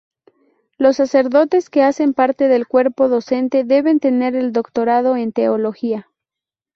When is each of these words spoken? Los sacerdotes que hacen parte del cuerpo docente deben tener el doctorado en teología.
Los 0.79 0.95
sacerdotes 0.95 1.69
que 1.69 1.83
hacen 1.83 2.15
parte 2.15 2.47
del 2.47 2.65
cuerpo 2.67 3.07
docente 3.07 3.63
deben 3.63 3.99
tener 3.99 4.35
el 4.35 4.51
doctorado 4.51 5.15
en 5.15 5.31
teología. 5.31 6.09